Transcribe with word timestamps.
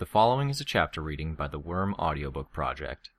The 0.00 0.06
following 0.06 0.48
is 0.48 0.62
a 0.62 0.64
chapter 0.64 1.02
reading 1.02 1.34
by 1.34 1.48
the 1.48 1.58
Worm 1.58 1.94
Audiobook 1.98 2.50
Project. 2.50 3.10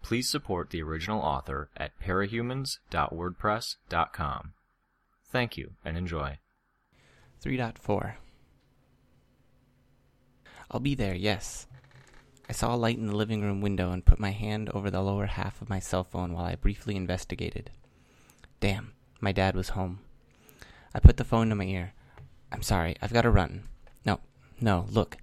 Please 0.00 0.30
support 0.30 0.70
the 0.70 0.80
original 0.80 1.20
author 1.20 1.70
at 1.76 1.98
parahumans.wordpress.com. 2.00 4.52
Thank 5.24 5.56
you 5.56 5.72
and 5.84 5.96
enjoy. 5.96 6.38
3.4 7.44 8.14
I'll 10.70 10.78
be 10.78 10.94
there, 10.94 11.16
yes. 11.16 11.66
I 12.48 12.52
saw 12.52 12.72
a 12.72 12.76
light 12.76 12.96
in 12.96 13.08
the 13.08 13.16
living 13.16 13.42
room 13.42 13.60
window 13.60 13.90
and 13.90 14.06
put 14.06 14.20
my 14.20 14.30
hand 14.30 14.70
over 14.70 14.88
the 14.88 15.02
lower 15.02 15.26
half 15.26 15.60
of 15.60 15.68
my 15.68 15.80
cell 15.80 16.04
phone 16.04 16.32
while 16.32 16.44
I 16.44 16.54
briefly 16.54 16.94
investigated. 16.94 17.70
Damn, 18.60 18.92
my 19.20 19.32
dad 19.32 19.56
was 19.56 19.70
home. 19.70 19.98
I 20.94 21.00
put 21.00 21.16
the 21.16 21.24
phone 21.24 21.48
to 21.48 21.56
my 21.56 21.64
ear. 21.64 21.92
I'm 22.52 22.62
sorry, 22.62 22.94
I've 23.02 23.12
got 23.12 23.22
to 23.22 23.30
run. 23.30 23.64
No, 24.04 24.20
no, 24.60 24.86
look. 24.92 25.16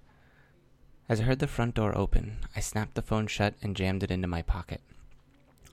As 1.08 1.20
I 1.20 1.24
heard 1.24 1.38
the 1.38 1.46
front 1.46 1.74
door 1.74 1.96
open, 1.96 2.36
I 2.54 2.60
snapped 2.60 2.94
the 2.94 3.00
phone 3.00 3.28
shut 3.28 3.54
and 3.62 3.74
jammed 3.74 4.02
it 4.02 4.10
into 4.10 4.28
my 4.28 4.42
pocket. 4.42 4.82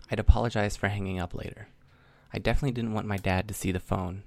I'd 0.10 0.20
apologize 0.20 0.77
for 0.77 0.88
hanging 0.88 1.20
up 1.20 1.34
later. 1.34 1.68
I 2.34 2.40
definitely 2.40 2.72
didn't 2.72 2.94
want 2.94 3.05
my 3.05 3.18
dad 3.18 3.46
to 3.50 3.54
see 3.54 3.74
the 3.74 3.82
phone. 3.82 4.24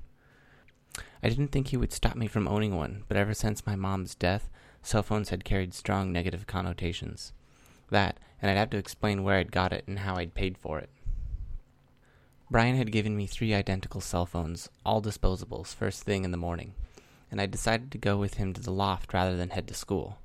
I 1.23 1.30
didn't 1.30 1.48
think 1.48 1.69
he 1.69 1.78
would 1.78 1.95
stop 1.95 2.14
me 2.14 2.27
from 2.27 2.47
owning 2.47 2.77
one, 2.77 3.05
but 3.09 3.16
ever 3.16 3.33
since 3.33 3.66
my 3.66 3.74
mom's 3.74 4.14
death, 4.14 4.50
cell 4.83 5.02
phones 5.02 5.30
had 5.30 5.47
carried 5.47 5.73
strong 5.73 6.12
negative 6.12 6.47
connotations. 6.47 7.33
That, 7.88 8.20
and 8.42 8.50
I'd 8.50 8.59
have 8.59 8.70
to 8.70 8.77
explain 8.77 9.22
where 9.22 9.38
I'd 9.38 9.50
got 9.50 9.72
it 9.72 9.84
and 9.86 10.00
how 10.00 10.16
I'd 10.16 10.34
paid 10.34 10.59
for 10.59 10.78
it. 10.78 10.91
Brian 12.50 12.77
had 12.77 12.92
given 12.92 13.16
me 13.16 13.27
three 13.27 13.55
identical 13.55 14.02
cell 14.02 14.27
phones, 14.27 14.69
all 14.84 15.00
disposables, 15.00 15.75
first 15.75 16.02
thing 16.02 16.25
in 16.25 16.33
the 16.33 16.36
morning, 16.36 16.75
and 17.30 17.41
I 17.41 17.47
decided 17.47 17.91
to 17.92 17.98
go 17.98 18.19
with 18.19 18.34
him 18.34 18.52
to 18.52 18.61
the 18.61 18.72
loft 18.72 19.14
rather 19.14 19.38
than 19.38 19.50
head 19.50 19.66
to 19.69 19.75
school. 19.75 20.19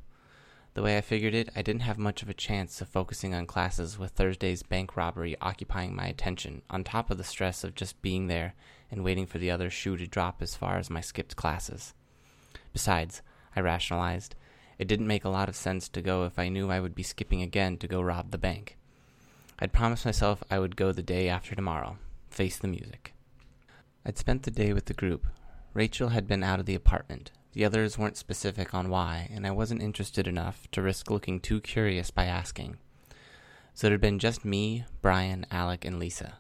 The 0.74 0.82
way 0.82 0.98
I 0.98 1.02
figured 1.02 1.36
it, 1.36 1.50
I 1.56 1.62
didn't 1.62 1.84
have 1.84 2.00
much 2.00 2.24
of 2.24 2.30
a 2.30 2.34
chance 2.34 2.82
of 2.82 2.90
focusing 2.90 3.36
on 3.36 3.46
classes 3.46 4.00
with 4.00 4.12
Thursday's 4.12 4.64
bank 4.64 4.98
robbery 4.98 5.36
occupying 5.40 5.96
my 5.96 6.08
attention, 6.08 6.64
on 6.68 6.84
top 6.84 7.12
of 7.12 7.20
the 7.20 7.24
stress 7.24 7.64
of 7.64 7.76
just 7.76 8.02
being 8.02 8.26
there 8.26 8.56
and 8.90 9.04
waiting 9.04 9.28
for 9.28 9.38
the 9.38 9.52
other 9.52 9.70
shoe 9.70 9.98
to 9.98 10.08
drop 10.08 10.42
as 10.42 10.56
far 10.56 10.78
as 10.78 10.90
my 10.90 11.00
skipped 11.00 11.36
classes. 11.36 11.94
Besides, 12.74 13.22
I 13.56 13.60
rationalized, 13.60 14.36
it 14.80 14.88
didn't 14.88 15.06
make 15.08 15.24
a 15.24 15.30
lot 15.30 15.48
of 15.48 15.56
sense 15.56 15.88
to 15.90 16.02
go 16.02 16.26
if 16.26 16.40
I 16.40 16.50
knew 16.50 16.72
I 16.72 16.80
would 16.80 16.96
be 16.96 17.04
skipping 17.04 17.44
again 17.44 17.78
to 17.78 17.88
go 17.88 18.02
rob 18.02 18.32
the 18.32 18.40
bank. 18.40 18.76
I'd 19.60 19.74
promised 19.74 20.06
myself 20.06 20.44
I 20.50 20.58
would 20.58 20.76
go 20.76 20.92
the 20.92 21.04
day 21.04 21.30
after 21.30 21.54
tomorrow, 21.54 22.00
face 22.32 22.58
the 22.58 22.68
music. 22.68 23.14
I'd 24.04 24.18
spent 24.18 24.42
the 24.42 24.52
day 24.52 24.74
with 24.74 24.86
the 24.86 24.96
group. 24.96 25.28
Rachel 25.76 26.10
had 26.10 26.28
been 26.28 26.44
out 26.44 26.60
of 26.60 26.66
the 26.66 26.76
apartment. 26.76 27.32
The 27.54 27.66
others 27.66 27.98
weren't 27.98 28.18
specific 28.18 28.74
on 28.74 28.90
why, 28.90 29.30
and 29.32 29.46
I 29.46 29.52
wasn't 29.52 29.84
interested 29.84 30.28
enough 30.28 30.68
to 30.72 30.82
risk 30.82 31.12
looking 31.12 31.40
too 31.40 31.62
curious 31.62 32.10
by 32.10 32.26
asking. 32.26 32.78
So 33.76 33.88
it 33.88 33.92
had 33.92 34.02
been 34.02 34.20
just 34.20 34.44
me, 34.44 34.86
Brian, 35.02 35.46
Alec, 35.52 35.86
and 35.86 36.00
Lisa. 36.00 36.40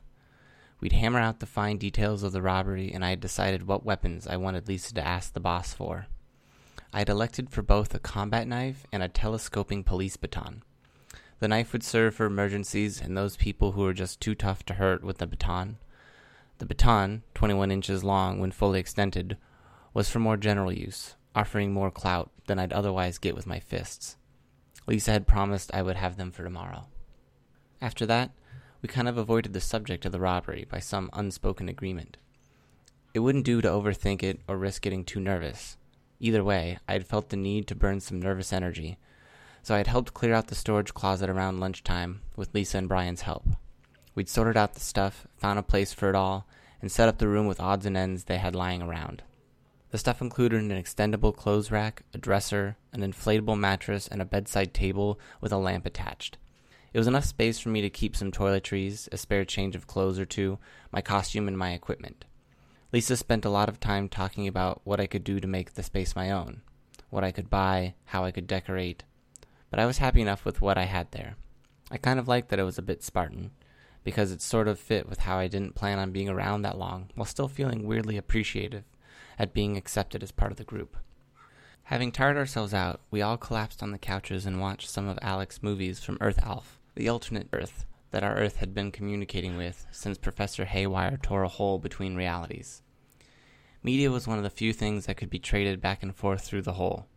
We'd 0.80 0.94
hammer 0.94 1.20
out 1.20 1.40
the 1.40 1.46
fine 1.46 1.78
details 1.78 2.24
of 2.24 2.32
the 2.32 2.42
robbery, 2.42 2.92
and 2.92 3.06
I 3.06 3.12
had 3.12 3.20
decided 3.20 3.68
what 3.68 3.86
weapons 3.86 4.28
I 4.28 4.38
wanted 4.38 4.68
Lisa 4.68 4.94
to 4.96 5.08
ask 5.08 5.34
the 5.34 5.40
boss 5.40 5.74
for. 5.74 6.08
I 6.92 7.00
had 7.00 7.10
elected 7.10 7.50
for 7.50 7.62
both 7.62 7.94
a 7.94 8.00
combat 8.00 8.48
knife 8.48 8.86
and 8.92 9.02
a 9.02 9.08
telescoping 9.08 9.84
police 9.84 10.18
baton. 10.18 10.64
The 11.40 11.48
knife 11.48 11.74
would 11.74 11.84
serve 11.84 12.16
for 12.16 12.26
emergencies 12.26 13.02
and 13.02 13.16
those 13.16 13.38
people 13.38 13.74
who 13.74 13.82
were 13.82 13.94
just 13.94 14.20
too 14.20 14.36
tough 14.36 14.64
to 14.66 14.76
hurt 14.76 15.04
with 15.04 15.20
the 15.20 15.28
baton. 15.28 15.78
The 16.58 16.66
baton, 16.66 17.24
21 17.34 17.72
inches 17.72 18.04
long 18.04 18.40
when 18.40 18.52
fully 18.52 18.80
extended, 18.80 19.38
was 19.94 20.10
for 20.10 20.20
more 20.20 20.38
general 20.38 20.72
use, 20.72 21.16
offering 21.36 21.72
more 21.72 21.92
clout 21.92 22.32
than 22.48 22.60
I'd 22.60 22.74
otherwise 22.74 23.18
get 23.18 23.36
with 23.36 23.48
my 23.48 23.60
fists. 23.60 24.18
Lisa 24.88 25.12
had 25.12 25.28
promised 25.28 25.74
I 25.74 25.82
would 25.82 25.96
have 25.96 26.18
them 26.18 26.32
for 26.32 26.44
tomorrow. 26.44 26.88
After 27.82 28.06
that, 28.06 28.32
we 28.82 28.90
kind 28.90 29.08
of 29.08 29.18
avoided 29.18 29.54
the 29.54 29.62
subject 29.62 30.06
of 30.06 30.12
the 30.12 30.20
robbery 30.20 30.66
by 30.70 30.80
some 30.80 31.10
unspoken 31.14 31.70
agreement. 31.70 32.18
It 33.14 33.20
wouldn't 33.20 33.46
do 33.46 33.62
to 33.62 33.70
overthink 33.70 34.24
it 34.24 34.40
or 34.48 34.58
risk 34.58 34.82
getting 34.82 35.06
too 35.06 35.20
nervous. 35.20 35.78
Either 36.20 36.44
way, 36.44 36.80
I 36.88 36.94
had 36.94 37.08
felt 37.08 37.30
the 37.30 37.38
need 37.38 37.68
to 37.68 37.76
burn 37.76 38.00
some 38.00 38.22
nervous 38.22 38.52
energy 38.52 38.98
so 39.64 39.74
I 39.74 39.78
had 39.78 39.88
helped 39.88 40.14
clear 40.14 40.34
out 40.34 40.48
the 40.48 40.56
storage 40.56 40.94
closet 40.94 41.30
around 41.30 41.62
lunchtime 41.62 42.22
with 42.36 42.54
Lisa 42.54 42.78
and 42.78 42.90
Brian's 42.90 43.22
help. 43.22 43.48
We'd 44.14 44.30
sorted 44.30 44.58
out 44.58 44.74
the 44.74 44.82
stuff, 44.82 45.26
found 45.38 45.58
a 45.58 45.64
place 45.64 45.94
for 45.94 46.10
it 46.10 46.16
all, 46.16 46.46
and 46.82 46.92
set 46.92 47.08
up 47.08 47.18
the 47.18 47.30
room 47.30 47.48
with 47.48 47.62
odds 47.62 47.86
and 47.86 47.96
ends 47.96 48.26
they 48.26 48.38
had 48.38 48.56
lying 48.56 48.82
around. 48.82 49.24
The 49.94 50.00
stuff 50.00 50.22
included 50.22 50.60
an 50.60 50.72
extendable 50.72 51.36
clothes 51.36 51.70
rack, 51.70 52.02
a 52.16 52.18
dresser, 52.18 52.78
an 52.94 53.02
inflatable 53.02 53.60
mattress, 53.60 54.08
and 54.08 54.24
a 54.24 54.26
bedside 54.26 54.74
table 54.74 55.20
with 55.40 55.52
a 55.52 55.58
lamp 55.58 55.86
attached. 55.86 56.40
It 56.94 56.98
was 56.98 57.06
enough 57.06 57.26
space 57.26 57.60
for 57.60 57.70
me 57.70 57.82
to 57.82 57.92
keep 57.92 58.16
some 58.16 58.32
toiletries, 58.32 59.08
a 59.12 59.18
spare 59.18 59.46
change 59.46 59.76
of 59.76 59.86
clothes 59.86 60.18
or 60.18 60.26
two, 60.26 60.58
my 60.92 61.02
costume, 61.02 61.48
and 61.48 61.56
my 61.56 61.74
equipment. 61.74 62.26
Lisa 62.92 63.16
spent 63.16 63.46
a 63.46 63.52
lot 63.52 63.70
of 63.70 63.80
time 63.80 64.10
talking 64.10 64.48
about 64.48 64.82
what 64.84 65.00
I 65.00 65.06
could 65.06 65.24
do 65.24 65.40
to 65.40 65.48
make 65.48 65.76
the 65.76 65.84
space 65.84 66.16
my 66.16 66.32
own, 66.32 66.64
what 67.12 67.24
I 67.24 67.30
could 67.30 67.52
buy, 67.52 67.94
how 68.06 68.26
I 68.26 68.32
could 68.32 68.48
decorate, 68.48 69.04
but 69.70 69.80
I 69.80 69.86
was 69.86 70.00
happy 70.00 70.24
enough 70.24 70.44
with 70.44 70.60
what 70.60 70.76
I 70.76 70.86
had 70.86 71.12
there. 71.12 71.36
I 71.92 71.98
kind 71.98 72.18
of 72.18 72.28
liked 72.28 72.50
that 72.50 72.58
it 72.58 72.64
was 72.64 72.80
a 72.80 72.82
bit 72.82 73.04
Spartan, 73.04 73.52
because 74.04 74.32
it 74.32 74.42
sort 74.42 74.68
of 74.68 74.80
fit 74.80 75.08
with 75.08 75.20
how 75.20 75.38
I 75.38 75.48
didn't 75.48 75.76
plan 75.76 76.00
on 76.00 76.10
being 76.10 76.30
around 76.30 76.64
that 76.64 76.80
long, 76.80 77.12
while 77.14 77.28
still 77.28 77.48
feeling 77.48 77.86
weirdly 77.86 78.18
appreciative 78.18 78.86
at 79.38 79.54
being 79.54 79.78
accepted 79.78 80.24
as 80.24 80.32
part 80.32 80.52
of 80.52 80.58
the 80.58 80.64
group. 80.64 80.98
Having 81.88 82.14
tired 82.14 82.38
ourselves 82.38 82.74
out, 82.74 83.02
we 83.12 83.22
all 83.22 83.38
collapsed 83.38 83.84
on 83.84 83.92
the 83.92 83.98
couches 83.98 84.46
and 84.46 84.62
watched 84.62 84.90
some 84.90 85.08
of 85.08 85.20
Alec's 85.22 85.62
movies 85.62 86.00
from 86.04 86.18
Earth 86.22 86.40
Aleph, 86.46 86.80
the 86.96 87.10
alternate 87.10 87.50
Earth 87.52 87.86
that 88.14 88.24
our 88.24 88.36
Earth 88.36 88.58
had 88.58 88.76
been 88.76 88.92
communicating 88.92 89.58
with 89.58 89.88
since 89.92 90.20
Professor 90.20 90.66
Haywire 90.66 91.18
tore 91.22 91.44
a 91.44 91.48
hole 91.48 91.80
between 91.80 92.16
realities. 92.16 92.84
Media 93.82 94.12
was 94.12 94.28
one 94.28 94.38
of 94.38 94.44
the 94.44 94.52
few 94.52 94.72
things 94.72 95.08
that 95.08 95.18
could 95.18 95.32
be 95.32 95.40
traded 95.40 95.82
back 95.82 96.04
and 96.04 96.16
forth 96.16 96.44
through 96.44 96.62
the 96.62 96.74
hole. 96.74 97.08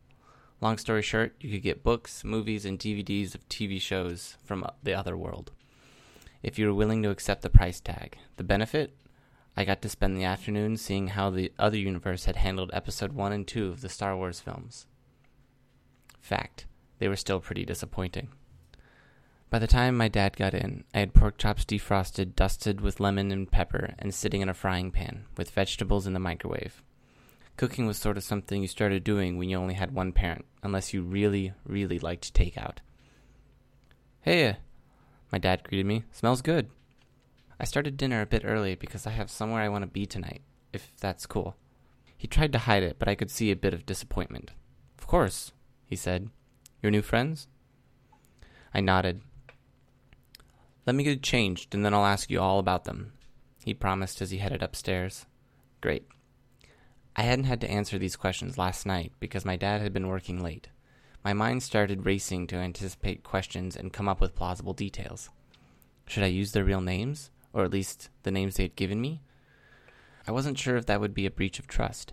Long 0.62 0.78
story 0.78 1.02
short, 1.02 1.36
you 1.38 1.50
could 1.50 1.62
get 1.62 1.84
books, 1.84 2.24
movies, 2.24 2.64
and 2.64 2.78
DVDs 2.78 3.34
of 3.34 3.46
TV 3.48 3.78
shows 3.78 4.38
from 4.42 4.66
the 4.82 4.94
other 4.94 5.16
world. 5.18 5.52
If 6.42 6.58
you 6.58 6.66
were 6.66 6.74
willing 6.74 7.02
to 7.02 7.10
accept 7.10 7.42
the 7.42 7.50
price 7.50 7.78
tag. 7.78 8.16
The 8.38 8.44
benefit? 8.44 8.96
I 9.56 9.64
got 9.64 9.80
to 9.82 9.88
spend 9.88 10.16
the 10.16 10.24
afternoon 10.24 10.76
seeing 10.76 11.08
how 11.08 11.30
the 11.30 11.50
other 11.58 11.78
universe 11.78 12.26
had 12.26 12.36
handled 12.36 12.70
episode 12.74 13.12
1 13.12 13.32
and 13.32 13.46
2 13.46 13.68
of 13.68 13.80
the 13.80 13.88
Star 13.88 14.14
Wars 14.14 14.38
films. 14.38 14.86
Fact, 16.20 16.66
they 16.98 17.08
were 17.08 17.16
still 17.16 17.40
pretty 17.40 17.64
disappointing. 17.64 18.28
By 19.48 19.58
the 19.58 19.66
time 19.66 19.96
my 19.96 20.08
dad 20.08 20.36
got 20.36 20.52
in, 20.52 20.84
I 20.92 20.98
had 20.98 21.14
pork 21.14 21.38
chops 21.38 21.64
defrosted, 21.64 22.34
dusted 22.34 22.82
with 22.82 23.00
lemon 23.00 23.30
and 23.30 23.50
pepper, 23.50 23.94
and 23.98 24.12
sitting 24.12 24.42
in 24.42 24.48
a 24.48 24.54
frying 24.54 24.90
pan, 24.90 25.24
with 25.38 25.50
vegetables 25.50 26.06
in 26.06 26.12
the 26.12 26.20
microwave. 26.20 26.82
Cooking 27.56 27.86
was 27.86 27.96
sort 27.96 28.18
of 28.18 28.24
something 28.24 28.60
you 28.60 28.68
started 28.68 29.04
doing 29.04 29.38
when 29.38 29.48
you 29.48 29.56
only 29.56 29.74
had 29.74 29.94
one 29.94 30.12
parent, 30.12 30.44
unless 30.62 30.92
you 30.92 31.00
really, 31.00 31.52
really 31.64 31.98
liked 31.98 32.34
takeout. 32.34 32.78
Hey, 34.20 34.48
uh, 34.48 34.54
my 35.32 35.38
dad 35.38 35.62
greeted 35.62 35.86
me. 35.86 36.04
Smells 36.12 36.42
good. 36.42 36.68
I 37.58 37.64
started 37.64 37.96
dinner 37.96 38.20
a 38.20 38.26
bit 38.26 38.42
early 38.44 38.74
because 38.74 39.06
I 39.06 39.10
have 39.10 39.30
somewhere 39.30 39.62
I 39.62 39.68
want 39.68 39.82
to 39.82 39.86
be 39.86 40.06
tonight, 40.06 40.42
if 40.72 40.92
that's 41.00 41.26
cool. 41.26 41.56
He 42.16 42.26
tried 42.26 42.52
to 42.52 42.60
hide 42.60 42.82
it, 42.82 42.96
but 42.98 43.08
I 43.08 43.14
could 43.14 43.30
see 43.30 43.50
a 43.50 43.56
bit 43.56 43.74
of 43.74 43.86
disappointment. 43.86 44.52
Of 44.98 45.06
course, 45.06 45.52
he 45.84 45.96
said. 45.96 46.30
Your 46.82 46.90
new 46.90 47.02
friends? 47.02 47.48
I 48.74 48.80
nodded. 48.80 49.22
Let 50.86 50.94
me 50.94 51.04
get 51.04 51.22
changed, 51.22 51.74
and 51.74 51.84
then 51.84 51.94
I'll 51.94 52.06
ask 52.06 52.30
you 52.30 52.40
all 52.40 52.58
about 52.58 52.84
them, 52.84 53.12
he 53.64 53.74
promised 53.74 54.20
as 54.20 54.30
he 54.30 54.38
headed 54.38 54.62
upstairs. 54.62 55.26
Great. 55.80 56.06
I 57.16 57.22
hadn't 57.22 57.46
had 57.46 57.60
to 57.62 57.70
answer 57.70 57.98
these 57.98 58.14
questions 58.16 58.58
last 58.58 58.84
night 58.84 59.12
because 59.18 59.44
my 59.44 59.56
dad 59.56 59.80
had 59.80 59.92
been 59.92 60.08
working 60.08 60.42
late. 60.42 60.68
My 61.24 61.32
mind 61.32 61.62
started 61.62 62.06
racing 62.06 62.46
to 62.48 62.56
anticipate 62.56 63.24
questions 63.24 63.74
and 63.74 63.92
come 63.92 64.08
up 64.08 64.20
with 64.20 64.34
plausible 64.36 64.74
details. 64.74 65.30
Should 66.06 66.22
I 66.22 66.26
use 66.26 66.52
their 66.52 66.64
real 66.64 66.80
names, 66.80 67.30
or 67.56 67.64
at 67.64 67.72
least 67.72 68.10
the 68.22 68.30
names 68.30 68.56
they 68.56 68.64
had 68.64 68.76
given 68.76 69.00
me? 69.00 69.22
I 70.28 70.32
wasn't 70.32 70.58
sure 70.58 70.76
if 70.76 70.84
that 70.86 71.00
would 71.00 71.14
be 71.14 71.24
a 71.24 71.30
breach 71.30 71.58
of 71.58 71.66
trust. 71.66 72.12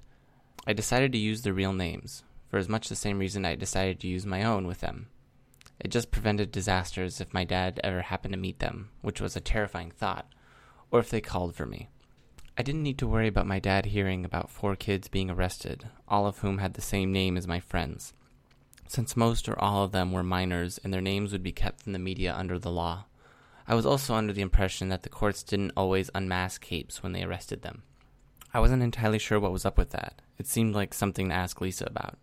I 0.65 0.71
decided 0.71 1.11
to 1.11 1.17
use 1.17 1.41
their 1.41 1.53
real 1.53 1.73
names, 1.73 2.23
for 2.49 2.57
as 2.57 2.69
much 2.69 2.87
the 2.87 2.95
same 2.95 3.19
reason 3.19 3.43
I 3.43 3.55
decided 3.55 3.99
to 3.99 4.07
use 4.07 4.25
my 4.25 4.43
own 4.43 4.65
with 4.65 4.79
them. 4.79 5.07
It 5.81 5.89
just 5.89 6.11
prevented 6.11 6.49
disasters 6.49 7.19
if 7.19 7.33
my 7.33 7.43
dad 7.43 7.81
ever 7.83 8.03
happened 8.03 8.33
to 8.33 8.39
meet 8.39 8.59
them, 8.59 8.91
which 9.01 9.19
was 9.19 9.35
a 9.35 9.41
terrifying 9.41 9.91
thought, 9.91 10.31
or 10.91 11.01
if 11.01 11.09
they 11.09 11.19
called 11.19 11.55
for 11.55 11.65
me. 11.65 11.89
I 12.57 12.63
didn't 12.63 12.83
need 12.83 12.99
to 12.99 13.07
worry 13.07 13.27
about 13.27 13.47
my 13.47 13.59
dad 13.59 13.87
hearing 13.87 14.23
about 14.23 14.49
four 14.49 14.77
kids 14.77 15.09
being 15.09 15.29
arrested, 15.29 15.89
all 16.07 16.25
of 16.25 16.37
whom 16.37 16.59
had 16.59 16.75
the 16.75 16.81
same 16.81 17.11
name 17.11 17.35
as 17.35 17.47
my 17.47 17.59
friends. 17.59 18.13
Since 18.87 19.17
most 19.17 19.49
or 19.49 19.59
all 19.59 19.83
of 19.83 19.91
them 19.91 20.13
were 20.13 20.23
minors 20.23 20.77
and 20.77 20.93
their 20.93 21.01
names 21.01 21.33
would 21.33 21.43
be 21.43 21.51
kept 21.51 21.81
from 21.81 21.91
the 21.91 21.99
media 21.99 22.33
under 22.33 22.57
the 22.57 22.71
law, 22.71 23.05
I 23.67 23.75
was 23.75 23.85
also 23.85 24.15
under 24.15 24.33
the 24.33 24.41
impression 24.41 24.89
that 24.89 25.03
the 25.03 25.09
courts 25.09 25.43
didn't 25.43 25.73
always 25.77 26.09
unmask 26.13 26.61
capes 26.61 27.01
when 27.01 27.13
they 27.13 27.23
arrested 27.23 27.61
them. 27.61 27.83
I 28.53 28.59
wasn't 28.59 28.83
entirely 28.83 29.19
sure 29.19 29.39
what 29.39 29.51
was 29.51 29.65
up 29.65 29.77
with 29.77 29.91
that. 29.91 30.21
It 30.37 30.47
seemed 30.47 30.75
like 30.75 30.93
something 30.93 31.29
to 31.29 31.35
ask 31.35 31.59
Lisa 31.59 31.85
about. 31.85 32.17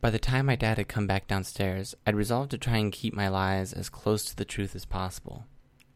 By 0.00 0.10
the 0.10 0.18
time 0.18 0.46
my 0.46 0.56
dad 0.56 0.78
had 0.78 0.88
come 0.88 1.06
back 1.06 1.28
downstairs, 1.28 1.94
I'd 2.06 2.16
resolved 2.16 2.50
to 2.52 2.58
try 2.58 2.78
and 2.78 2.90
keep 2.90 3.12
my 3.12 3.28
lies 3.28 3.72
as 3.72 3.90
close 3.90 4.24
to 4.24 4.36
the 4.36 4.46
truth 4.46 4.74
as 4.74 4.86
possible. 4.86 5.44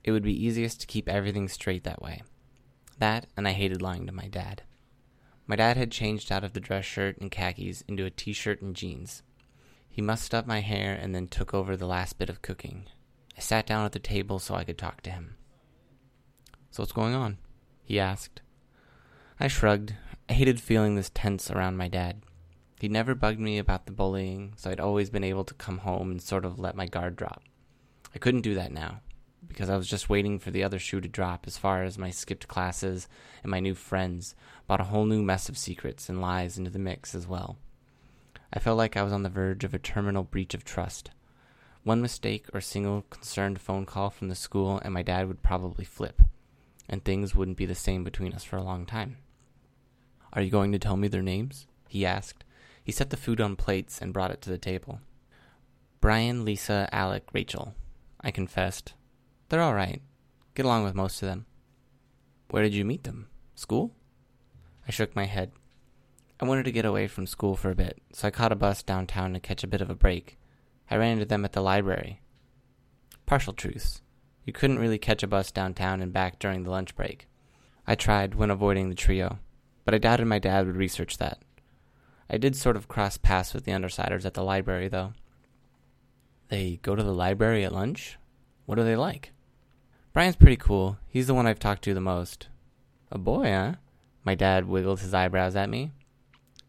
It 0.05 0.13
would 0.13 0.23
be 0.23 0.45
easiest 0.45 0.81
to 0.83 0.87
keep 0.87 1.09
everything 1.09 1.49
straight 1.49 1.85
that 1.85 2.03
way. 2.03 2.23
That, 2.99 3.27
and 3.37 3.49
I 3.49 3.53
hated 3.53 3.81
lying 3.81 4.07
to 4.07 4.13
my 4.13 4.29
dad. 4.29 4.63
My 5.47 5.57
dad 5.57 5.77
had 5.77 5.91
changed 5.91 6.31
out 6.31 6.45
of 6.45 6.53
the 6.53 6.61
dress 6.61 6.85
shirt 6.85 7.19
and 7.19 7.31
khakis 7.31 7.83
into 7.89 8.05
a 8.05 8.11
t 8.11 8.33
shirt 8.33 8.61
and 8.61 8.77
jeans. 8.77 9.23
He 9.89 10.03
mussed 10.03 10.35
up 10.35 10.47
my 10.47 10.61
hair 10.61 10.95
and 10.95 11.15
then 11.15 11.27
took 11.27 11.55
over 11.55 11.77
the 11.77 11.87
last 11.87 12.19
bit 12.19 12.29
of 12.29 12.43
cooking. 12.43 12.87
I 13.37 13.41
sat 13.41 13.67
down 13.67 13.85
at 13.85 13.93
the 13.93 13.99
table 13.99 14.39
so 14.39 14.55
I 14.55 14.65
could 14.65 14.79
talk 14.79 15.03
to 15.03 15.11
him. 15.11 15.37
So, 16.71 16.83
what's 16.83 16.93
going 16.93 17.15
on? 17.15 17.39
he 17.83 18.01
asked. 18.01 18.41
I 19.39 19.49
shrugged. 19.49 19.95
I 20.29 20.33
hated 20.33 20.61
feeling 20.61 20.95
this 20.95 21.11
tense 21.13 21.51
around 21.51 21.77
my 21.77 21.89
dad. 21.89 22.23
He'd 22.81 22.91
never 22.91 23.15
bugged 23.15 23.41
me 23.41 23.59
about 23.59 23.87
the 23.87 23.93
bullying, 23.93 24.55
so 24.57 24.71
I'd 24.71 24.81
always 24.81 25.11
been 25.11 25.25
able 25.25 25.45
to 25.45 25.55
come 25.55 25.79
home 25.79 26.11
and 26.11 26.21
sort 26.21 26.45
of 26.45 26.59
let 26.59 26.77
my 26.77 26.87
guard 26.87 27.17
drop. 27.17 27.43
I 28.15 28.19
couldn't 28.19 28.43
do 28.43 28.55
that 28.55 28.73
now, 28.73 29.01
because 29.47 29.71
I 29.71 29.77
was 29.77 29.89
just 29.89 30.09
waiting 30.09 30.39
for 30.39 30.51
the 30.51 30.63
other 30.63 30.79
shoe 30.79 31.01
to 31.01 31.09
drop 31.09 31.47
as 31.47 31.59
far 31.59 31.83
as 31.83 31.99
my 31.99 32.11
skipped 32.11 32.49
classes 32.49 33.09
and 33.43 33.51
my 33.51 33.61
new 33.61 33.75
friends 33.75 34.35
brought 34.67 34.81
a 34.81 34.85
whole 34.85 35.05
new 35.05 35.23
mess 35.23 35.49
of 35.49 35.59
secrets 35.59 36.09
and 36.09 36.21
lies 36.21 36.59
into 36.59 36.71
the 36.71 36.79
mix 36.79 37.15
as 37.15 37.27
well. 37.27 37.59
I 38.53 38.59
felt 38.59 38.79
like 38.79 38.97
I 38.97 39.03
was 39.03 39.13
on 39.13 39.23
the 39.23 39.29
verge 39.29 39.65
of 39.65 39.75
a 39.75 39.79
terminal 39.79 40.23
breach 40.23 40.55
of 40.55 40.65
trust. 40.65 41.11
One 41.85 42.01
mistake 42.01 42.47
or 42.55 42.63
single 42.63 43.03
concerned 43.11 43.61
phone 43.61 43.85
call 43.85 44.09
from 44.09 44.29
the 44.29 44.35
school, 44.35 44.81
and 44.83 44.95
my 44.95 45.03
dad 45.03 45.29
would 45.29 45.43
probably 45.43 45.85
flip, 45.85 46.23
and 46.89 47.05
things 47.05 47.35
wouldn't 47.35 47.59
be 47.59 47.67
the 47.67 47.75
same 47.75 48.03
between 48.03 48.33
us 48.33 48.43
for 48.43 48.57
a 48.57 48.63
long 48.63 48.87
time. 48.87 49.19
Are 50.33 50.41
you 50.41 50.51
going 50.51 50.73
to 50.73 50.79
tell 50.79 50.97
me 50.97 51.09
their 51.09 51.23
names? 51.23 51.67
he 51.87 52.07
asked. 52.07 52.43
He 52.83 52.91
set 52.91 53.11
the 53.11 53.19
food 53.19 53.39
on 53.39 53.55
plates 53.55 54.01
and 54.01 54.15
brought 54.15 54.31
it 54.31 54.41
to 54.43 54.51
the 54.51 54.57
table. 54.57 55.01
Brian, 56.01 56.45
Lisa, 56.45 56.89
Alec, 56.91 57.25
Rachel. 57.35 57.75
I 58.21 58.31
confessed. 58.31 58.95
They're 59.51 59.61
all 59.61 59.75
right. 59.75 60.01
Get 60.55 60.65
along 60.65 60.85
with 60.85 60.95
most 60.95 61.23
of 61.23 61.29
them. 61.29 61.45
Where 62.49 62.63
did 62.63 62.73
you 62.73 62.87
meet 62.87 63.05
them? 63.05 63.29
School? 63.55 63.95
I 64.89 64.91
shook 64.91 65.15
my 65.15 65.25
head. 65.27 65.53
I 66.41 66.47
wanted 66.47 66.65
to 66.65 66.73
get 66.73 66.87
away 66.87 67.09
from 67.09 67.27
school 67.27 67.57
for 67.57 67.71
a 67.71 67.77
bit, 67.77 68.01
so 68.13 68.27
I 68.27 68.31
caught 68.31 68.53
a 68.53 68.57
bus 68.57 68.83
downtown 68.83 69.35
to 69.35 69.41
catch 69.41 69.63
a 69.63 69.69
bit 69.69 69.83
of 69.83 69.91
a 69.91 69.95
break. 69.95 70.39
I 70.91 70.97
ran 70.97 71.13
into 71.13 71.25
them 71.25 71.45
at 71.45 71.53
the 71.53 71.61
library. 71.61 72.21
Partial 73.27 73.53
truths. 73.53 74.03
You 74.45 74.53
couldn't 74.53 74.79
really 74.79 74.99
catch 74.99 75.23
a 75.23 75.27
bus 75.27 75.51
downtown 75.51 76.03
and 76.03 76.13
back 76.13 76.39
during 76.39 76.63
the 76.63 76.71
lunch 76.71 76.95
break. 76.95 77.27
I 77.87 77.95
tried 77.95 78.35
when 78.35 78.51
avoiding 78.51 78.89
the 78.89 78.95
trio, 78.95 79.39
but 79.85 79.95
I 79.95 79.99
doubted 79.99 80.27
my 80.27 80.39
dad 80.39 80.67
would 80.67 80.77
research 80.77 81.19
that. 81.19 81.43
I 82.29 82.39
did 82.39 82.57
sort 82.57 82.77
of 82.77 82.89
cross 82.89 83.17
paths 83.17 83.55
with 83.55 83.65
the 83.65 83.73
Undersiders 83.73 84.25
at 84.25 84.35
the 84.35 84.43
library, 84.43 84.89
though. 84.89 85.13
They 86.49 86.79
go 86.83 86.95
to 86.95 87.03
the 87.03 87.13
library 87.13 87.65
at 87.65 87.73
lunch? 87.73 88.19
What 88.67 88.79
are 88.79 88.85
they 88.85 88.97
like? 88.97 89.33
Brian's 90.13 90.37
pretty 90.37 90.57
cool. 90.57 90.99
He's 91.09 91.27
the 91.27 91.35
one 91.35 91.47
I've 91.47 91.59
talked 91.59 91.83
to 91.85 91.95
the 91.95 92.01
most. 92.01 92.49
A 93.11 93.19
boy, 93.19 93.51
huh? 93.51 93.75
My 94.25 94.35
dad 94.35 94.67
wiggled 94.67 95.01
his 95.01 95.13
eyebrows 95.13 95.57
at 95.57 95.69
me. 95.69 95.93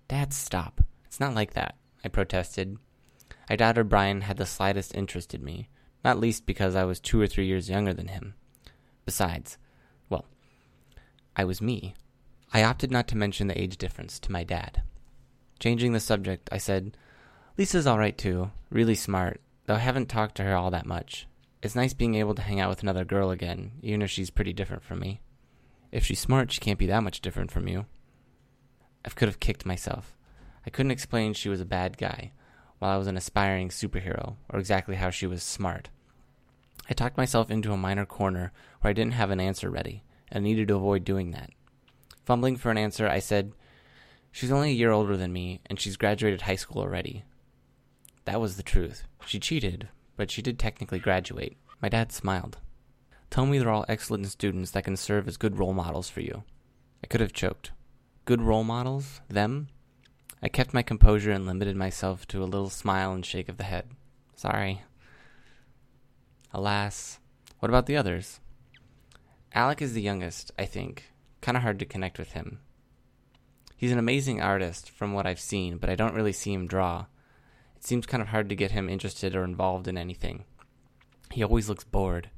Dad, 0.07 0.33
stop. 0.33 0.81
It's 1.05 1.19
not 1.19 1.35
like 1.35 1.53
that, 1.53 1.75
I 2.03 2.09
protested. 2.09 2.77
I 3.49 3.55
doubted 3.55 3.89
Brian 3.89 4.21
had 4.21 4.37
the 4.37 4.45
slightest 4.45 4.95
interest 4.95 5.33
in 5.33 5.43
me, 5.43 5.69
not 6.03 6.19
least 6.19 6.45
because 6.45 6.75
I 6.75 6.83
was 6.83 6.99
two 6.99 7.19
or 7.21 7.27
three 7.27 7.45
years 7.45 7.69
younger 7.69 7.93
than 7.93 8.07
him. 8.07 8.35
Besides, 9.05 9.57
well, 10.09 10.25
I 11.35 11.45
was 11.45 11.61
me. 11.61 11.93
I 12.53 12.63
opted 12.63 12.91
not 12.91 13.07
to 13.09 13.17
mention 13.17 13.47
the 13.47 13.61
age 13.61 13.77
difference 13.77 14.19
to 14.19 14.31
my 14.31 14.43
dad. 14.43 14.81
Changing 15.59 15.93
the 15.93 15.99
subject, 15.99 16.49
I 16.51 16.57
said, 16.57 16.97
Lisa's 17.57 17.87
all 17.87 17.99
right 17.99 18.17
too, 18.17 18.51
really 18.69 18.95
smart, 18.95 19.41
though 19.65 19.75
I 19.75 19.79
haven't 19.79 20.09
talked 20.09 20.35
to 20.35 20.43
her 20.43 20.55
all 20.55 20.71
that 20.71 20.85
much. 20.85 21.27
It's 21.61 21.75
nice 21.75 21.93
being 21.93 22.15
able 22.15 22.35
to 22.35 22.41
hang 22.41 22.59
out 22.59 22.69
with 22.69 22.83
another 22.83 23.05
girl 23.05 23.31
again, 23.31 23.71
even 23.81 24.01
if 24.01 24.11
she's 24.11 24.29
pretty 24.29 24.53
different 24.53 24.83
from 24.83 24.99
me. 24.99 25.21
If 25.91 26.05
she's 26.05 26.19
smart, 26.19 26.51
she 26.51 26.59
can't 26.59 26.77
be 26.77 26.87
that 26.87 27.03
much 27.03 27.21
different 27.21 27.51
from 27.51 27.67
you. 27.67 27.85
I 29.03 29.09
could 29.09 29.27
have 29.27 29.39
kicked 29.39 29.65
myself. 29.65 30.15
I 30.65 30.69
couldn't 30.69 30.91
explain 30.91 31.33
she 31.33 31.49
was 31.49 31.61
a 31.61 31.65
bad 31.65 31.97
guy, 31.97 32.33
while 32.85 32.93
I 32.93 32.97
was 32.97 33.07
an 33.07 33.17
aspiring 33.17 33.69
superhero, 33.69 34.35
or 34.47 34.59
exactly 34.59 34.95
how 34.95 35.09
she 35.09 35.25
was 35.25 35.41
smart. 35.41 35.89
I 36.87 36.93
talked 36.93 37.17
myself 37.17 37.49
into 37.49 37.73
a 37.73 37.77
minor 37.77 38.05
corner 38.05 38.51
where 38.79 38.91
I 38.91 38.93
didn't 38.93 39.13
have 39.13 39.31
an 39.31 39.39
answer 39.39 39.71
ready, 39.71 40.03
and 40.31 40.43
needed 40.43 40.67
to 40.67 40.75
avoid 40.75 41.03
doing 41.03 41.31
that. 41.31 41.49
Fumbling 42.25 42.57
for 42.57 42.69
an 42.69 42.77
answer, 42.77 43.07
I 43.07 43.17
said, 43.17 43.53
She's 44.31 44.51
only 44.51 44.69
a 44.69 44.73
year 44.73 44.91
older 44.91 45.17
than 45.17 45.33
me, 45.33 45.61
and 45.65 45.79
she's 45.79 45.97
graduated 45.97 46.41
high 46.41 46.57
school 46.57 46.79
already. 46.79 47.23
That 48.25 48.39
was 48.39 48.55
the 48.55 48.61
truth. 48.61 49.05
She 49.25 49.39
cheated, 49.39 49.87
but 50.15 50.29
she 50.29 50.43
did 50.43 50.59
technically 50.59 50.99
graduate. 50.99 51.57
My 51.81 51.89
dad 51.89 52.11
smiled. 52.11 52.59
Tell 53.31 53.47
me 53.47 53.57
they're 53.57 53.71
all 53.71 53.85
excellent 53.87 54.27
students 54.27 54.69
that 54.71 54.83
can 54.83 54.95
serve 54.95 55.27
as 55.27 55.37
good 55.37 55.57
role 55.57 55.73
models 55.73 56.11
for 56.11 56.21
you. 56.21 56.43
I 57.03 57.07
could 57.07 57.21
have 57.21 57.33
choked. 57.33 57.71
Good 58.25 58.43
role 58.43 58.63
models? 58.63 59.21
Them? 59.27 59.69
I 60.41 60.49
kept 60.49 60.73
my 60.73 60.81
composure 60.81 61.31
and 61.31 61.45
limited 61.45 61.75
myself 61.75 62.27
to 62.27 62.43
a 62.43 62.45
little 62.45 62.69
smile 62.69 63.13
and 63.13 63.25
shake 63.25 63.49
of 63.49 63.57
the 63.57 63.63
head. 63.63 63.89
Sorry. 64.35 64.81
Alas. 66.53 67.19
What 67.59 67.69
about 67.69 67.85
the 67.85 67.97
others? 67.97 68.39
Alec 69.53 69.81
is 69.81 69.93
the 69.93 70.01
youngest, 70.01 70.51
I 70.59 70.65
think. 70.65 71.11
Kind 71.41 71.57
of 71.57 71.63
hard 71.63 71.79
to 71.79 71.85
connect 71.85 72.19
with 72.19 72.33
him. 72.33 72.59
He's 73.77 73.91
an 73.91 73.99
amazing 73.99 74.41
artist 74.41 74.89
from 74.89 75.13
what 75.13 75.25
I've 75.25 75.39
seen, 75.39 75.77
but 75.77 75.89
I 75.89 75.95
don't 75.95 76.13
really 76.13 76.33
see 76.33 76.53
him 76.53 76.67
draw. 76.67 77.05
It 77.75 77.85
seems 77.85 78.05
kind 78.05 78.21
of 78.21 78.29
hard 78.29 78.49
to 78.49 78.55
get 78.55 78.71
him 78.71 78.89
interested 78.89 79.35
or 79.35 79.43
involved 79.43 79.87
in 79.87 79.97
anything. 79.97 80.45
He 81.31 81.43
always 81.43 81.67
looks 81.69 81.83
bored. 81.83 82.29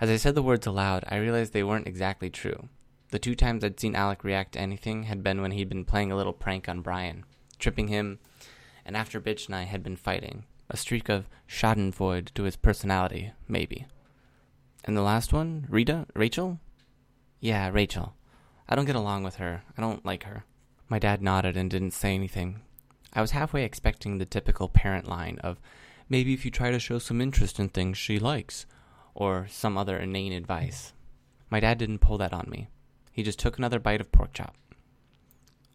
As 0.00 0.10
I 0.10 0.16
said 0.16 0.34
the 0.34 0.42
words 0.42 0.66
aloud, 0.66 1.04
I 1.08 1.16
realized 1.16 1.52
they 1.52 1.62
weren't 1.62 1.86
exactly 1.86 2.30
true. 2.30 2.68
The 3.10 3.18
two 3.18 3.34
times 3.34 3.64
I'd 3.64 3.80
seen 3.80 3.96
Alec 3.96 4.22
react 4.22 4.52
to 4.52 4.60
anything 4.60 5.04
had 5.04 5.22
been 5.22 5.42
when 5.42 5.50
he'd 5.50 5.68
been 5.68 5.84
playing 5.84 6.12
a 6.12 6.16
little 6.16 6.32
prank 6.32 6.68
on 6.68 6.80
Brian, 6.80 7.24
tripping 7.58 7.88
him, 7.88 8.20
and 8.84 8.96
after 8.96 9.20
Bitch 9.20 9.46
and 9.46 9.54
I 9.56 9.64
had 9.64 9.82
been 9.82 9.96
fighting. 9.96 10.44
A 10.68 10.76
streak 10.76 11.08
of 11.08 11.28
schadenfreude 11.48 12.32
to 12.34 12.44
his 12.44 12.54
personality, 12.54 13.32
maybe. 13.48 13.86
And 14.84 14.96
the 14.96 15.02
last 15.02 15.32
one? 15.32 15.66
Rita? 15.68 16.06
Rachel? 16.14 16.60
Yeah, 17.40 17.70
Rachel. 17.70 18.14
I 18.68 18.76
don't 18.76 18.84
get 18.84 18.94
along 18.94 19.24
with 19.24 19.36
her. 19.36 19.62
I 19.76 19.80
don't 19.80 20.06
like 20.06 20.22
her. 20.22 20.44
My 20.88 21.00
dad 21.00 21.20
nodded 21.20 21.56
and 21.56 21.68
didn't 21.68 21.90
say 21.90 22.14
anything. 22.14 22.60
I 23.12 23.20
was 23.20 23.32
halfway 23.32 23.64
expecting 23.64 24.18
the 24.18 24.24
typical 24.24 24.68
parent 24.68 25.08
line 25.08 25.40
of, 25.42 25.60
maybe 26.08 26.32
if 26.32 26.44
you 26.44 26.52
try 26.52 26.70
to 26.70 26.78
show 26.78 27.00
some 27.00 27.20
interest 27.20 27.58
in 27.58 27.68
things 27.68 27.98
she 27.98 28.20
likes, 28.20 28.66
or 29.14 29.48
some 29.50 29.76
other 29.76 29.98
inane 29.98 30.32
advice. 30.32 30.92
My 31.50 31.58
dad 31.58 31.78
didn't 31.78 31.98
pull 31.98 32.18
that 32.18 32.32
on 32.32 32.48
me. 32.48 32.68
He 33.10 33.22
just 33.22 33.38
took 33.38 33.58
another 33.58 33.78
bite 33.78 34.00
of 34.00 34.12
pork 34.12 34.32
chop. 34.32 34.56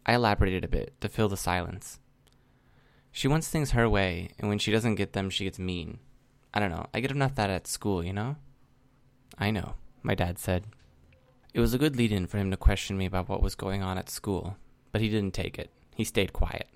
I 0.04 0.14
elaborated 0.14 0.64
a 0.64 0.68
bit 0.68 0.94
to 1.00 1.08
fill 1.08 1.28
the 1.28 1.36
silence. 1.36 1.98
She 3.10 3.28
wants 3.28 3.48
things 3.48 3.70
her 3.70 3.88
way, 3.88 4.30
and 4.38 4.48
when 4.48 4.58
she 4.58 4.70
doesn't 4.70 4.96
get 4.96 5.12
them, 5.12 5.30
she 5.30 5.44
gets 5.44 5.58
mean. 5.58 5.98
I 6.52 6.60
don't 6.60 6.70
know. 6.70 6.86
I 6.92 7.00
get 7.00 7.10
enough 7.10 7.34
that 7.36 7.50
at 7.50 7.66
school, 7.66 8.04
you 8.04 8.12
know? 8.12 8.36
I 9.38 9.50
know, 9.50 9.74
my 10.02 10.14
dad 10.14 10.38
said. 10.38 10.64
It 11.54 11.60
was 11.60 11.72
a 11.72 11.78
good 11.78 11.96
lead 11.96 12.12
in 12.12 12.26
for 12.26 12.38
him 12.38 12.50
to 12.50 12.56
question 12.56 12.98
me 12.98 13.06
about 13.06 13.28
what 13.28 13.42
was 13.42 13.54
going 13.54 13.82
on 13.82 13.96
at 13.96 14.10
school, 14.10 14.56
but 14.92 15.00
he 15.00 15.08
didn't 15.08 15.32
take 15.34 15.58
it. 15.58 15.70
He 15.94 16.04
stayed 16.04 16.34
quiet. 16.34 16.68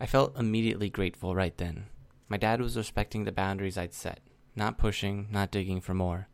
I 0.00 0.06
felt 0.06 0.38
immediately 0.38 0.88
grateful 0.88 1.34
right 1.34 1.56
then. 1.58 1.86
My 2.28 2.38
dad 2.38 2.62
was 2.62 2.76
respecting 2.76 3.24
the 3.24 3.32
boundaries 3.32 3.76
I'd 3.76 3.92
set, 3.92 4.20
not 4.56 4.78
pushing, 4.78 5.28
not 5.30 5.50
digging 5.50 5.82
for 5.82 5.92
more. 5.92 6.28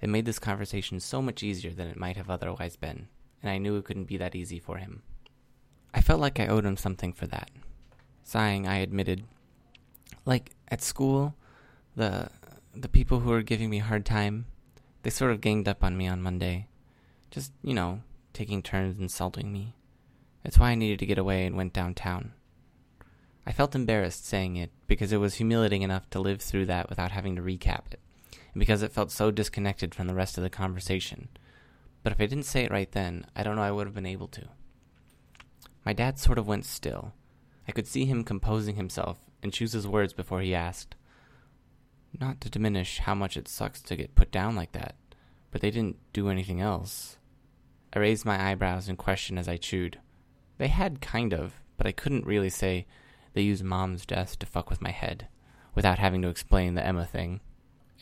It 0.00 0.08
made 0.08 0.24
this 0.24 0.38
conversation 0.38 1.00
so 1.00 1.20
much 1.20 1.42
easier 1.42 1.72
than 1.72 1.88
it 1.88 1.96
might 1.96 2.16
have 2.16 2.30
otherwise 2.30 2.76
been, 2.76 3.08
and 3.42 3.50
I 3.50 3.58
knew 3.58 3.76
it 3.76 3.84
couldn't 3.84 4.04
be 4.04 4.16
that 4.16 4.34
easy 4.34 4.58
for 4.58 4.78
him. 4.78 5.02
I 5.92 6.00
felt 6.00 6.20
like 6.20 6.38
I 6.40 6.46
owed 6.46 6.64
him 6.64 6.76
something 6.76 7.12
for 7.12 7.26
that. 7.26 7.50
Sighing, 8.22 8.66
I 8.66 8.78
admitted, 8.78 9.24
like 10.24 10.52
at 10.68 10.82
school, 10.82 11.34
the 11.96 12.30
the 12.74 12.88
people 12.88 13.20
who 13.20 13.30
were 13.30 13.42
giving 13.42 13.68
me 13.68 13.80
a 13.80 13.84
hard 13.84 14.06
time, 14.06 14.46
they 15.02 15.10
sort 15.10 15.32
of 15.32 15.40
ganged 15.40 15.68
up 15.68 15.82
on 15.82 15.96
me 15.96 16.06
on 16.06 16.22
Monday. 16.22 16.68
Just, 17.30 17.52
you 17.62 17.74
know, 17.74 18.02
taking 18.32 18.62
turns 18.62 18.98
insulting 18.98 19.52
me. 19.52 19.74
That's 20.44 20.58
why 20.58 20.70
I 20.70 20.74
needed 20.76 20.98
to 21.00 21.06
get 21.06 21.18
away 21.18 21.46
and 21.46 21.56
went 21.56 21.72
downtown. 21.72 22.32
I 23.46 23.52
felt 23.52 23.74
embarrassed 23.74 24.26
saying 24.26 24.56
it 24.56 24.70
because 24.86 25.12
it 25.12 25.18
was 25.18 25.34
humiliating 25.34 25.82
enough 25.82 26.08
to 26.10 26.20
live 26.20 26.40
through 26.40 26.66
that 26.66 26.88
without 26.88 27.10
having 27.10 27.36
to 27.36 27.42
recap 27.42 27.92
it, 27.92 28.00
and 28.52 28.60
because 28.60 28.82
it 28.82 28.92
felt 28.92 29.10
so 29.10 29.30
disconnected 29.30 29.94
from 29.94 30.06
the 30.06 30.14
rest 30.14 30.36
of 30.36 30.42
the 30.42 30.50
conversation. 30.50 31.28
But 32.02 32.12
if 32.12 32.20
I 32.20 32.26
didn't 32.26 32.46
say 32.46 32.64
it 32.64 32.70
right 32.70 32.90
then, 32.90 33.26
I 33.36 33.42
don't 33.42 33.56
know 33.56 33.62
I 33.62 33.70
would 33.70 33.86
have 33.86 33.94
been 33.94 34.06
able 34.06 34.28
to. 34.28 34.48
My 35.84 35.92
dad 35.92 36.18
sort 36.18 36.38
of 36.38 36.46
went 36.46 36.64
still. 36.64 37.12
I 37.68 37.72
could 37.72 37.86
see 37.86 38.04
him 38.04 38.24
composing 38.24 38.76
himself 38.76 39.18
and 39.42 39.52
choose 39.52 39.72
his 39.72 39.86
words 39.86 40.12
before 40.12 40.40
he 40.40 40.54
asked. 40.54 40.96
Not 42.18 42.40
to 42.40 42.50
diminish 42.50 42.98
how 42.98 43.14
much 43.14 43.36
it 43.36 43.48
sucks 43.48 43.80
to 43.82 43.96
get 43.96 44.14
put 44.14 44.32
down 44.32 44.56
like 44.56 44.72
that, 44.72 44.96
but 45.50 45.60
they 45.60 45.70
didn't 45.70 45.98
do 46.12 46.28
anything 46.28 46.60
else. 46.60 47.18
I 47.92 47.98
raised 47.98 48.24
my 48.24 48.50
eyebrows 48.50 48.88
in 48.88 48.96
question 48.96 49.38
as 49.38 49.48
I 49.48 49.56
chewed. 49.56 49.98
They 50.58 50.68
had 50.68 51.00
kind 51.00 51.32
of, 51.32 51.54
but 51.76 51.86
I 51.86 51.92
couldn't 51.92 52.26
really 52.26 52.50
say 52.50 52.86
They 53.32 53.42
used 53.42 53.62
mom's 53.62 54.04
death 54.04 54.38
to 54.40 54.46
fuck 54.46 54.70
with 54.70 54.82
my 54.82 54.90
head, 54.90 55.28
without 55.74 55.98
having 55.98 56.22
to 56.22 56.28
explain 56.28 56.74
the 56.74 56.84
Emma 56.84 57.06
thing. 57.06 57.40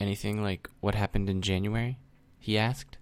Anything 0.01 0.43
like 0.43 0.69
what 0.81 0.95
happened 0.95 1.29
in 1.29 1.43
January? 1.43 1.99
He 2.39 2.57
asked. 2.57 2.99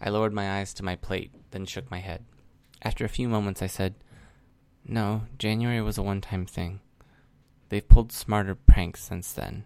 I 0.00 0.08
lowered 0.08 0.32
my 0.32 0.58
eyes 0.58 0.72
to 0.74 0.82
my 0.82 0.96
plate, 0.96 1.32
then 1.50 1.66
shook 1.66 1.90
my 1.90 2.00
head. 2.00 2.24
After 2.82 3.04
a 3.04 3.10
few 3.10 3.28
moments, 3.28 3.62
I 3.62 3.66
said, 3.66 3.94
No, 4.86 5.22
January 5.38 5.80
was 5.80 5.98
a 5.98 6.02
one 6.02 6.20
time 6.20 6.46
thing. 6.46 6.80
They've 7.68 7.86
pulled 7.86 8.12
smarter 8.12 8.54
pranks 8.54 9.02
since 9.02 9.32
then. 9.32 9.64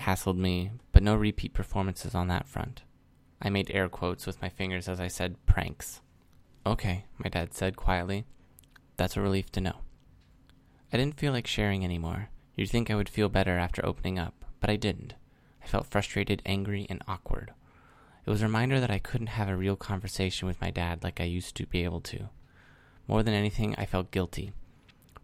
Hassled 0.00 0.36
me, 0.36 0.70
but 0.92 1.02
no 1.02 1.14
repeat 1.14 1.54
performances 1.54 2.14
on 2.14 2.28
that 2.28 2.48
front. 2.48 2.82
I 3.40 3.50
made 3.50 3.70
air 3.70 3.88
quotes 3.88 4.26
with 4.26 4.40
my 4.40 4.48
fingers 4.48 4.88
as 4.88 5.00
I 5.00 5.08
said 5.08 5.44
pranks. 5.46 6.00
Okay, 6.66 7.04
my 7.18 7.28
dad 7.28 7.52
said 7.54 7.76
quietly. 7.76 8.24
That's 8.96 9.16
a 9.16 9.20
relief 9.20 9.50
to 9.52 9.60
know. 9.60 9.80
I 10.92 10.96
didn't 10.96 11.18
feel 11.18 11.32
like 11.32 11.46
sharing 11.46 11.84
anymore. 11.84 12.30
You'd 12.54 12.70
think 12.70 12.90
I 12.90 12.94
would 12.94 13.08
feel 13.08 13.28
better 13.28 13.58
after 13.58 13.84
opening 13.84 14.18
up, 14.18 14.44
but 14.60 14.70
I 14.70 14.76
didn't. 14.76 15.14
I 15.64 15.66
felt 15.66 15.86
frustrated, 15.86 16.42
angry, 16.44 16.86
and 16.90 17.02
awkward. 17.08 17.52
It 18.26 18.30
was 18.30 18.42
a 18.42 18.46
reminder 18.46 18.80
that 18.80 18.90
I 18.90 18.98
couldn't 18.98 19.28
have 19.28 19.48
a 19.48 19.56
real 19.56 19.76
conversation 19.76 20.46
with 20.46 20.60
my 20.60 20.70
dad 20.70 21.02
like 21.02 21.20
I 21.20 21.24
used 21.24 21.56
to 21.56 21.66
be 21.66 21.84
able 21.84 22.02
to. 22.02 22.28
More 23.08 23.22
than 23.22 23.32
anything, 23.32 23.74
I 23.76 23.86
felt 23.86 24.10
guilty. 24.10 24.52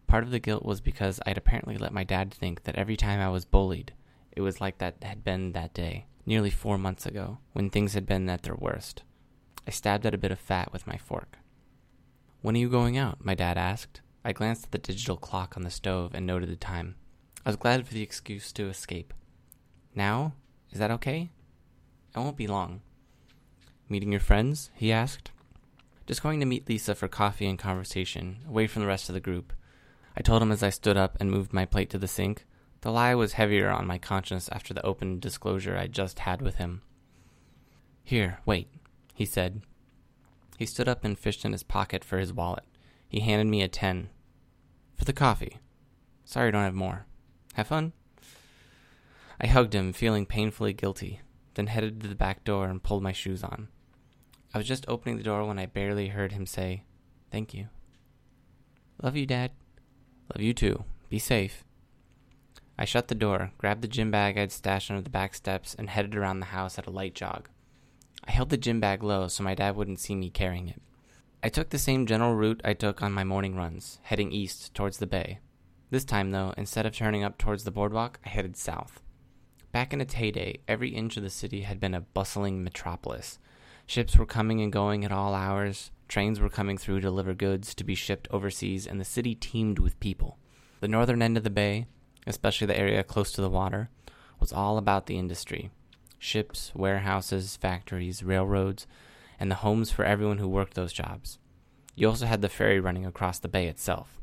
Part 0.07 0.25
of 0.25 0.31
the 0.31 0.39
guilt 0.39 0.65
was 0.65 0.81
because 0.81 1.21
I'd 1.27 1.37
apparently 1.37 1.77
let 1.77 1.93
my 1.93 2.05
dad 2.05 2.33
think 2.33 2.65
that 2.65 2.75
every 2.77 2.97
time 2.97 3.21
I 3.21 3.29
was 3.29 3.45
bullied, 3.45 3.93
it 4.33 4.41
was 4.41 4.61
like 4.61 4.79
that 4.79 4.97
had 5.03 5.25
been 5.25 5.53
that 5.53 5.75
day, 5.75 6.07
nearly 6.25 6.51
four 6.51 6.79
months 6.79 7.05
ago, 7.05 7.39
when 7.53 7.69
things 7.69 7.93
had 7.93 8.07
been 8.07 8.29
at 8.31 8.43
their 8.43 8.57
worst. 8.57 9.03
I 9.67 9.71
stabbed 9.71 10.07
at 10.07 10.15
a 10.15 10.19
bit 10.19 10.33
of 10.33 10.41
fat 10.41 10.73
with 10.73 10.87
my 10.87 10.97
fork. 10.97 11.39
When 12.41 12.57
are 12.57 12.59
you 12.59 12.71
going 12.71 12.97
out? 12.97 13.23
my 13.23 13.35
dad 13.35 13.59
asked. 13.59 14.01
I 14.25 14.33
glanced 14.33 14.65
at 14.65 14.73
the 14.73 14.79
digital 14.79 15.17
clock 15.19 15.57
on 15.57 15.65
the 15.65 15.71
stove 15.71 16.15
and 16.15 16.27
noted 16.27 16.49
the 16.49 16.57
time. 16.57 16.97
I 17.45 17.51
was 17.51 17.57
glad 17.57 17.87
for 17.87 17.93
the 17.95 18.03
excuse 18.03 18.53
to 18.53 18.69
escape. 18.69 19.13
Now? 19.95 20.35
Is 20.71 20.79
that 20.79 20.91
okay? 20.93 21.31
I 22.15 22.21
won't 22.21 22.37
be 22.37 22.47
long. 22.47 22.81
Meeting 23.89 24.13
your 24.13 24.21
friends? 24.21 24.71
he 24.75 24.93
asked. 24.93 25.31
Just 26.07 26.23
going 26.23 26.41
to 26.41 26.47
meet 26.47 26.69
Lisa 26.69 26.95
for 26.95 27.09
coffee 27.09 27.47
and 27.47 27.59
conversation, 27.59 28.39
away 28.49 28.67
from 28.67 28.83
the 28.83 28.89
rest 28.89 29.09
of 29.09 29.15
the 29.15 29.21
group. 29.21 29.53
I 30.17 30.23
told 30.23 30.43
him 30.43 30.53
as 30.53 30.63
I 30.63 30.71
stood 30.71 30.97
up 30.97 31.17
and 31.21 31.31
moved 31.31 31.53
my 31.53 31.65
plate 31.65 31.91
to 31.91 31.99
the 31.99 32.09
sink. 32.09 32.47
The 32.81 32.91
lie 32.91 33.15
was 33.15 33.35
heavier 33.35 33.71
on 33.71 33.87
my 33.87 33.99
conscience 33.99 34.49
after 34.51 34.75
the 34.75 34.85
open 34.85 35.21
disclosure 35.21 35.77
I 35.77 35.87
just 35.87 36.21
had 36.21 36.43
with 36.43 36.57
him. 36.57 36.83
Here, 38.03 38.41
wait, 38.45 38.69
he 39.15 39.25
said. 39.25 39.63
He 40.59 40.67
stood 40.67 40.89
up 40.89 41.05
and 41.05 41.19
fished 41.19 41.45
in 41.45 41.53
his 41.53 41.63
pocket 41.63 42.05
for 42.05 42.19
his 42.19 42.33
wallet. 42.33 42.65
He 43.09 43.21
handed 43.21 43.47
me 43.47 43.63
a 43.63 43.69
ten. 43.69 44.09
For 44.97 45.05
the 45.05 45.13
coffee. 45.13 45.59
Sorry 46.25 46.49
I 46.49 46.51
don't 46.51 46.65
have 46.65 46.75
more. 46.75 47.07
Have 47.55 47.69
fun. 47.69 47.93
I 49.41 49.47
hugged 49.47 49.75
him, 49.75 49.93
feeling 49.95 50.27
painfully 50.27 50.75
guilty, 50.75 51.21
then 51.55 51.69
headed 51.69 52.01
to 52.03 52.09
the 52.09 52.15
back 52.15 52.45
door 52.45 52.69
and 52.69 52.83
pulled 52.83 53.03
my 53.03 53.13
shoes 53.13 53.43
on. 53.43 53.69
I 54.53 54.59
was 54.59 54.69
just 54.69 54.85
opening 54.87 55.17
the 55.17 55.23
door 55.23 55.45
when 55.47 55.59
I 55.59 55.67
barely 55.67 56.09
heard 56.09 56.33
him 56.33 56.45
say, 56.45 56.85
Thank 57.31 57.55
you. 57.55 57.69
Love 59.03 59.17
you, 59.17 59.25
Dad. 59.25 59.53
Love 60.35 60.43
you 60.43 60.53
too. 60.53 60.85
Be 61.09 61.19
safe. 61.19 61.65
I 62.79 62.85
shut 62.85 63.09
the 63.09 63.15
door, 63.15 63.53
grabbed 63.57 63.83
the 63.83 63.89
gym 63.89 64.11
bag 64.11 64.37
I'd 64.37 64.53
stashed 64.53 64.91
under 64.91 65.03
the 65.03 65.11
back 65.11 65.35
steps, 65.35 65.75
and 65.75 65.89
headed 65.89 66.15
around 66.15 66.41
the 66.41 66.47
house 66.47 66.79
at 66.79 66.87
a 66.87 66.91
light 66.91 67.15
jog. 67.15 67.49
I 68.25 68.33
held 68.33 68.51
the 68.51 68.57
gym 68.59 68.81
bag 68.81 69.03
low 69.03 69.29
so 69.29 69.43
my 69.43 69.55
dad 69.55 69.75
wouldn't 69.75 70.01
see 70.01 70.15
me 70.15 70.29
carrying 70.29 70.69
it. 70.69 70.83
I 71.43 71.49
took 71.49 71.71
the 71.71 71.79
same 71.79 72.05
general 72.05 72.35
route 72.35 72.61
I 72.65 72.75
took 72.75 73.03
on 73.03 73.13
my 73.13 73.25
morning 73.25 73.57
runs, 73.57 73.99
heading 74.03 74.33
east 74.33 74.75
towards 74.75 74.99
the 74.99 75.07
bay. 75.07 75.39
This 75.89 76.05
time, 76.05 76.31
though, 76.31 76.53
instead 76.59 76.85
of 76.85 76.93
turning 76.93 77.25
up 77.25 77.39
towards 77.39 77.65
the 77.65 77.71
boardwalk, 77.71 78.21
I 78.25 78.29
headed 78.29 78.57
south. 78.57 79.01
Back 79.73 79.93
in 79.93 80.01
its 80.01 80.15
heyday, 80.15 80.59
every 80.67 80.91
inch 80.91 81.17
of 81.17 81.23
the 81.23 81.31
city 81.31 81.63
had 81.63 81.79
been 81.79 81.95
a 81.95 82.01
bustling 82.01 82.65
metropolis. 82.65 83.39
Ships 83.87 84.17
were 84.17 84.27
coming 84.27 84.61
and 84.61 84.73
going 84.73 85.05
at 85.05 85.13
all 85.13 85.35
hours, 85.35 85.93
trains 86.09 86.41
were 86.41 86.49
coming 86.49 86.77
through 86.77 86.97
to 86.97 87.07
deliver 87.07 87.35
goods 87.35 87.75
to 87.75 87.85
be 87.85 87.95
shipped 87.95 88.27
overseas, 88.31 88.87
and 88.87 89.01
the 89.01 89.05
city 89.05 89.35
teemed 89.35 89.79
with 89.79 90.01
people. 90.01 90.39
The 90.81 90.89
northern 90.89 91.23
end 91.23 91.37
of 91.37 91.45
the 91.45 91.51
bay, 91.51 91.87
especially 92.27 92.67
the 92.67 92.79
area 92.79 93.05
close 93.05 93.31
to 93.33 93.41
the 93.41 93.49
water, 93.49 93.91
was 94.41 94.53
all 94.53 94.77
about 94.79 95.07
the 95.07 95.19
industry 95.19 95.71
ships, 96.19 96.71
warehouses, 96.75 97.57
factories, 97.57 98.23
railroads, 98.23 98.87
and 99.39 99.51
the 99.51 99.57
homes 99.57 99.91
for 99.91 100.05
everyone 100.05 100.37
who 100.37 100.49
worked 100.49 100.75
those 100.75 100.93
jobs. 100.93 101.39
You 101.95 102.09
also 102.09 102.27
had 102.27 102.43
the 102.43 102.49
ferry 102.49 102.79
running 102.79 103.07
across 103.07 103.39
the 103.39 103.49
bay 103.49 103.69
itself. 103.69 104.21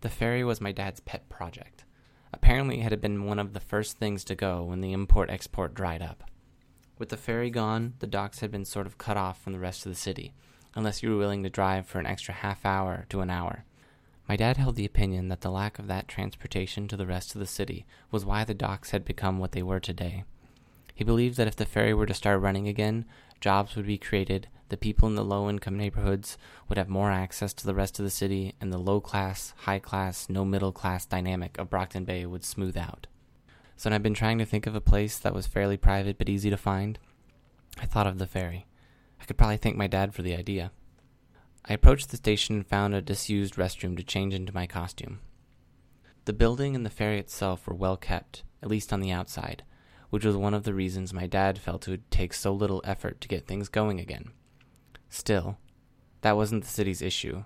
The 0.00 0.08
ferry 0.08 0.42
was 0.42 0.60
my 0.60 0.72
dad's 0.72 1.00
pet 1.00 1.28
project. 1.28 1.83
Apparently, 2.34 2.80
it 2.80 2.90
had 2.90 3.00
been 3.00 3.26
one 3.26 3.38
of 3.38 3.52
the 3.52 3.60
first 3.60 3.96
things 3.96 4.24
to 4.24 4.34
go 4.34 4.64
when 4.64 4.80
the 4.80 4.92
import 4.92 5.30
export 5.30 5.72
dried 5.72 6.02
up. 6.02 6.24
With 6.98 7.10
the 7.10 7.16
ferry 7.16 7.48
gone, 7.48 7.94
the 8.00 8.08
docks 8.08 8.40
had 8.40 8.50
been 8.50 8.64
sort 8.64 8.88
of 8.88 8.98
cut 8.98 9.16
off 9.16 9.40
from 9.40 9.52
the 9.52 9.60
rest 9.60 9.86
of 9.86 9.92
the 9.92 9.96
city, 9.96 10.34
unless 10.74 11.00
you 11.00 11.10
were 11.10 11.16
willing 11.16 11.44
to 11.44 11.48
drive 11.48 11.86
for 11.86 12.00
an 12.00 12.06
extra 12.06 12.34
half 12.34 12.66
hour 12.66 13.06
to 13.10 13.20
an 13.20 13.30
hour. 13.30 13.64
My 14.28 14.34
dad 14.34 14.56
held 14.56 14.74
the 14.74 14.84
opinion 14.84 15.28
that 15.28 15.42
the 15.42 15.50
lack 15.50 15.78
of 15.78 15.86
that 15.86 16.08
transportation 16.08 16.88
to 16.88 16.96
the 16.96 17.06
rest 17.06 17.36
of 17.36 17.38
the 17.38 17.46
city 17.46 17.86
was 18.10 18.24
why 18.24 18.42
the 18.42 18.52
docks 18.52 18.90
had 18.90 19.04
become 19.04 19.38
what 19.38 19.52
they 19.52 19.62
were 19.62 19.80
today. 19.80 20.24
He 20.94 21.04
believed 21.04 21.36
that 21.36 21.48
if 21.48 21.56
the 21.56 21.66
ferry 21.66 21.92
were 21.92 22.06
to 22.06 22.14
start 22.14 22.40
running 22.40 22.68
again, 22.68 23.04
jobs 23.40 23.74
would 23.74 23.86
be 23.86 23.98
created, 23.98 24.48
the 24.68 24.76
people 24.76 25.08
in 25.08 25.16
the 25.16 25.24
low 25.24 25.50
income 25.50 25.76
neighborhoods 25.76 26.38
would 26.68 26.78
have 26.78 26.88
more 26.88 27.10
access 27.10 27.52
to 27.54 27.66
the 27.66 27.74
rest 27.74 27.98
of 27.98 28.04
the 28.04 28.10
city, 28.10 28.54
and 28.60 28.72
the 28.72 28.78
low 28.78 29.00
class, 29.00 29.52
high 29.58 29.78
class, 29.78 30.28
no 30.28 30.44
middle 30.44 30.72
class 30.72 31.04
dynamic 31.04 31.58
of 31.58 31.68
Brockton 31.68 32.04
Bay 32.04 32.24
would 32.24 32.44
smooth 32.44 32.76
out. 32.76 33.06
So 33.76 33.90
I've 33.90 34.02
been 34.02 34.14
trying 34.14 34.38
to 34.38 34.44
think 34.44 34.66
of 34.66 34.74
a 34.74 34.80
place 34.80 35.18
that 35.18 35.34
was 35.34 35.46
fairly 35.46 35.76
private 35.76 36.16
but 36.16 36.28
easy 36.28 36.48
to 36.48 36.56
find, 36.56 36.98
I 37.78 37.86
thought 37.86 38.06
of 38.06 38.18
the 38.18 38.26
ferry. 38.26 38.66
I 39.20 39.24
could 39.24 39.36
probably 39.36 39.56
thank 39.56 39.76
my 39.76 39.88
dad 39.88 40.14
for 40.14 40.22
the 40.22 40.36
idea. 40.36 40.70
I 41.64 41.72
approached 41.72 42.10
the 42.10 42.16
station 42.16 42.56
and 42.56 42.66
found 42.66 42.94
a 42.94 43.00
disused 43.00 43.56
restroom 43.56 43.96
to 43.96 44.02
change 44.02 44.32
into 44.32 44.54
my 44.54 44.66
costume. 44.66 45.20
The 46.24 46.32
building 46.32 46.76
and 46.76 46.86
the 46.86 46.90
ferry 46.90 47.18
itself 47.18 47.66
were 47.66 47.74
well 47.74 47.96
kept, 47.96 48.44
at 48.62 48.68
least 48.68 48.92
on 48.92 49.00
the 49.00 49.10
outside, 49.10 49.64
which 50.14 50.24
was 50.24 50.36
one 50.36 50.54
of 50.54 50.62
the 50.62 50.72
reasons 50.72 51.12
my 51.12 51.26
dad 51.26 51.58
felt 51.58 51.88
it 51.88 51.90
would 51.90 52.08
take 52.08 52.32
so 52.32 52.52
little 52.52 52.80
effort 52.84 53.20
to 53.20 53.26
get 53.26 53.48
things 53.48 53.68
going 53.68 53.98
again. 53.98 54.30
Still, 55.08 55.58
that 56.20 56.36
wasn't 56.36 56.62
the 56.62 56.70
city's 56.70 57.02
issue. 57.02 57.42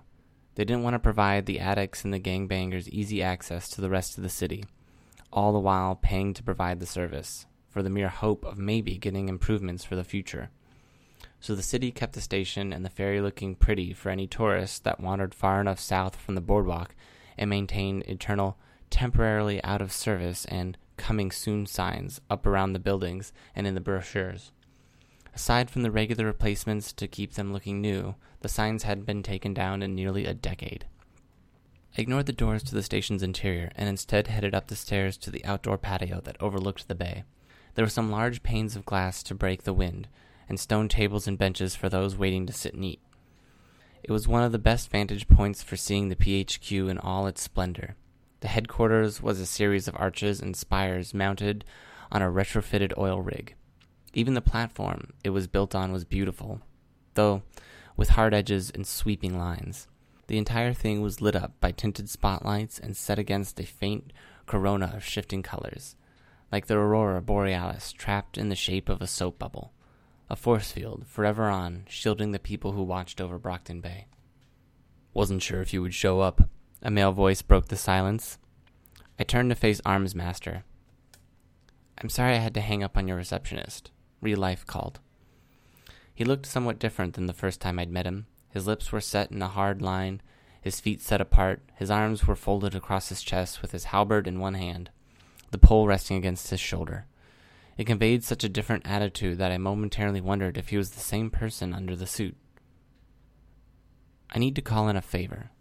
They 0.53 0.65
didn't 0.65 0.83
want 0.83 0.93
to 0.93 0.99
provide 0.99 1.47
the 1.47 1.59
addicts 1.59 2.05
and 2.05 2.13
the 2.13 2.19
gangbangers 2.19 2.87
easy 2.89 3.23
access 3.23 3.69
to 3.69 3.81
the 3.81 3.89
rest 3.89 4.17
of 4.17 4.23
the 4.23 4.29
city, 4.29 4.65
all 5.33 5.51
the 5.51 5.57
while 5.57 5.95
paying 5.95 6.35
to 6.35 6.43
provide 6.43 6.79
the 6.79 6.85
service, 6.85 7.47
for 7.67 7.81
the 7.81 7.89
mere 7.89 8.09
hope 8.09 8.45
of 8.45 8.59
maybe 8.59 8.99
getting 8.99 9.29
improvements 9.29 9.83
for 9.83 9.95
the 9.95 10.03
future 10.03 10.51
so 11.39 11.55
the 11.55 11.63
city 11.63 11.91
kept 11.91 12.13
the 12.13 12.21
station 12.21 12.73
and 12.73 12.83
the 12.83 12.89
ferry 12.89 13.21
looking 13.21 13.55
pretty 13.55 13.93
for 13.93 14.09
any 14.09 14.27
tourists 14.27 14.79
that 14.79 14.99
wandered 14.99 15.33
far 15.33 15.61
enough 15.61 15.79
south 15.79 16.15
from 16.15 16.35
the 16.35 16.41
boardwalk 16.41 16.95
and 17.37 17.49
maintained 17.49 18.03
eternal 18.07 18.57
temporarily 18.89 19.63
out 19.63 19.81
of 19.81 19.91
service 19.91 20.45
and 20.45 20.77
coming 21.09 21.31
soon 21.31 21.65
signs 21.65 22.21
up 22.29 22.45
around 22.45 22.71
the 22.73 22.77
buildings 22.77 23.33
and 23.55 23.65
in 23.65 23.73
the 23.73 23.81
brochures. 23.81 24.51
Aside 25.33 25.71
from 25.71 25.81
the 25.81 25.89
regular 25.89 26.27
replacements 26.27 26.93
to 26.93 27.07
keep 27.07 27.33
them 27.33 27.51
looking 27.51 27.81
new, 27.81 28.13
the 28.41 28.47
signs 28.47 28.83
had 28.83 29.07
been 29.07 29.23
taken 29.23 29.51
down 29.51 29.81
in 29.81 29.95
nearly 29.95 30.25
a 30.25 30.35
decade. 30.35 30.85
I 31.97 32.01
ignored 32.01 32.27
the 32.27 32.31
doors 32.31 32.61
to 32.61 32.75
the 32.75 32.83
station's 32.83 33.23
interior 33.23 33.71
and 33.75 33.89
instead 33.89 34.27
headed 34.27 34.53
up 34.53 34.67
the 34.67 34.75
stairs 34.75 35.17
to 35.17 35.31
the 35.31 35.43
outdoor 35.45 35.79
patio 35.79 36.21
that 36.25 36.37
overlooked 36.39 36.87
the 36.87 36.93
bay. 36.93 37.23
There 37.73 37.83
were 37.83 37.89
some 37.89 38.11
large 38.11 38.43
panes 38.43 38.75
of 38.75 38.85
glass 38.85 39.23
to 39.23 39.33
break 39.33 39.63
the 39.63 39.73
wind, 39.73 40.07
and 40.47 40.59
stone 40.59 40.87
tables 40.87 41.27
and 41.27 41.39
benches 41.39 41.75
for 41.75 41.89
those 41.89 42.17
waiting 42.17 42.45
to 42.45 42.53
sit 42.53 42.75
and 42.75 42.85
eat. 42.85 43.01
It 44.03 44.11
was 44.11 44.27
one 44.27 44.43
of 44.43 44.51
the 44.51 44.59
best 44.59 44.91
vantage 44.91 45.27
points 45.27 45.63
for 45.63 45.75
seeing 45.75 46.09
the 46.09 46.15
PHQ 46.15 46.87
in 46.87 46.99
all 46.99 47.25
its 47.25 47.41
splendor. 47.41 47.95
The 48.41 48.47
headquarters 48.47 49.21
was 49.21 49.39
a 49.39 49.45
series 49.45 49.87
of 49.87 49.95
arches 49.97 50.41
and 50.41 50.55
spires 50.55 51.13
mounted 51.13 51.65
on 52.11 52.21
a 52.21 52.31
retrofitted 52.31 52.97
oil 52.97 53.21
rig. 53.21 53.55
Even 54.13 54.33
the 54.33 54.41
platform 54.41 55.13
it 55.23 55.29
was 55.29 55.47
built 55.47 55.75
on 55.75 55.91
was 55.91 56.05
beautiful, 56.05 56.61
though 57.13 57.43
with 57.95 58.09
hard 58.09 58.33
edges 58.33 58.71
and 58.71 58.87
sweeping 58.87 59.37
lines. 59.37 59.87
The 60.27 60.37
entire 60.37 60.73
thing 60.73 61.01
was 61.01 61.21
lit 61.21 61.35
up 61.35 61.59
by 61.59 61.71
tinted 61.71 62.09
spotlights 62.09 62.79
and 62.79 62.95
set 62.95 63.19
against 63.19 63.59
a 63.59 63.65
faint 63.65 64.13
corona 64.45 64.93
of 64.95 65.03
shifting 65.03 65.43
colors, 65.43 65.95
like 66.51 66.67
the 66.67 66.77
aurora 66.77 67.21
borealis 67.21 67.91
trapped 67.91 68.37
in 68.37 68.49
the 68.49 68.55
shape 68.55 68.89
of 68.89 69.01
a 69.01 69.07
soap 69.07 69.37
bubble 69.37 69.73
a 70.29 70.35
force 70.35 70.71
field 70.71 71.05
forever 71.07 71.45
on, 71.45 71.83
shielding 71.89 72.31
the 72.31 72.39
people 72.39 72.73
who 72.73 72.83
watched 72.83 73.19
over 73.19 73.39
Brockton 73.39 73.81
Bay. 73.81 74.05
Wasn't 75.13 75.41
sure 75.41 75.61
if 75.61 75.73
you 75.73 75.81
would 75.81 75.95
show 75.95 76.19
up. 76.19 76.49
A 76.81 76.89
male 76.89 77.11
voice 77.11 77.41
broke 77.41 77.67
the 77.67 77.75
silence. 77.75 78.37
I 79.19 79.23
turned 79.23 79.49
to 79.49 79.55
face 79.55 79.81
Armsmaster. 79.81 80.63
I'm 82.01 82.09
sorry 82.09 82.35
I 82.35 82.39
had 82.39 82.53
to 82.53 82.61
hang 82.61 82.83
up 82.83 82.95
on 82.95 83.07
your 83.07 83.17
receptionist. 83.17 83.91
Real 84.21 84.39
life 84.39 84.65
called. 84.65 84.99
He 86.13 86.23
looked 86.23 86.45
somewhat 86.45 86.79
different 86.79 87.15
than 87.15 87.25
the 87.25 87.33
first 87.33 87.59
time 87.59 87.79
I'd 87.79 87.91
met 87.91 88.05
him. 88.05 88.27
His 88.49 88.65
lips 88.65 88.91
were 88.91 89.01
set 89.01 89.31
in 89.31 89.41
a 89.41 89.47
hard 89.47 89.81
line, 89.81 90.21
his 90.61 90.79
feet 90.79 91.01
set 91.01 91.21
apart, 91.21 91.61
his 91.75 91.91
arms 91.91 92.27
were 92.27 92.35
folded 92.35 92.75
across 92.75 93.09
his 93.09 93.21
chest 93.21 93.61
with 93.61 93.71
his 93.71 93.85
halberd 93.85 94.27
in 94.27 94.39
one 94.39 94.55
hand, 94.55 94.89
the 95.51 95.57
pole 95.57 95.87
resting 95.87 96.17
against 96.17 96.49
his 96.49 96.59
shoulder. 96.59 97.05
It 97.77 97.87
conveyed 97.87 98.23
such 98.23 98.43
a 98.43 98.49
different 98.49 98.85
attitude 98.85 99.37
that 99.37 99.51
I 99.51 99.57
momentarily 99.57 100.19
wondered 100.19 100.57
if 100.57 100.69
he 100.69 100.77
was 100.77 100.91
the 100.91 100.99
same 100.99 101.29
person 101.29 101.73
under 101.73 101.95
the 101.95 102.07
suit. 102.07 102.35
I 104.29 104.39
need 104.39 104.55
to 104.55 104.61
call 104.61 104.89
in 104.89 104.97
a 104.97 105.01
favor, 105.01 105.51